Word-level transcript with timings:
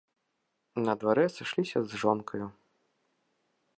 На 0.87 0.95
дварэ 1.03 1.25
сышліся 1.37 1.79
з 1.91 2.03
жонкаю. 2.05 2.47